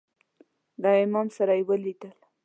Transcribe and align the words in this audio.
له 0.81 0.89
امام 1.03 1.27
سره 1.37 1.53
یې 1.57 1.63
ولیدل. 1.69 2.13